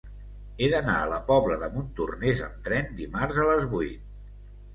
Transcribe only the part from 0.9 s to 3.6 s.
a la Pobla de Montornès amb tren dimarts a